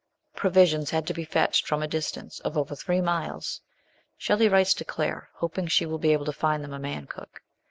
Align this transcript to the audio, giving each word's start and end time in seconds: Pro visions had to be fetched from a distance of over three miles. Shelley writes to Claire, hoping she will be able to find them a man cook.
Pro 0.33 0.49
visions 0.49 0.89
had 0.89 1.05
to 1.05 1.13
be 1.13 1.23
fetched 1.23 1.67
from 1.67 1.83
a 1.83 1.87
distance 1.87 2.39
of 2.39 2.57
over 2.57 2.75
three 2.75 3.01
miles. 3.01 3.61
Shelley 4.17 4.49
writes 4.49 4.73
to 4.73 4.83
Claire, 4.83 5.29
hoping 5.35 5.67
she 5.67 5.85
will 5.85 5.99
be 5.99 6.11
able 6.11 6.25
to 6.25 6.31
find 6.33 6.63
them 6.63 6.73
a 6.73 6.79
man 6.79 7.05
cook. 7.05 7.43